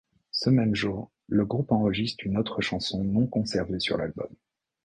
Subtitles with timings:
[0.31, 4.29] Ce même jour, le groupe enregistre une autre chanson non conservée sur l'album,'.